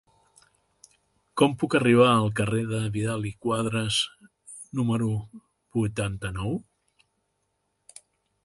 Com 1.41 1.51
puc 1.63 1.75
arribar 1.79 2.07
al 2.13 2.31
carrer 2.39 2.63
de 2.71 2.79
Vidal 2.97 3.27
i 3.33 3.35
Quadras 3.47 4.01
número 4.81 5.13
vuitanta-nou? 5.81 6.61